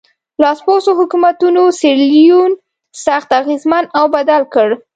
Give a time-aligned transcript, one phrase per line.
[0.41, 2.51] لاسپوڅو حکومتونو سیریلیون
[3.05, 4.67] سخت اغېزمن او بدل کړ.